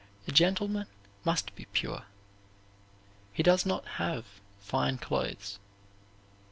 [0.27, 0.87] A gentleman
[1.23, 2.05] must be pure.
[3.33, 4.25] He need not have
[4.59, 5.59] fine clothes.